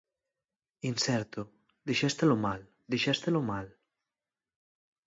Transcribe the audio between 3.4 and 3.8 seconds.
mal.'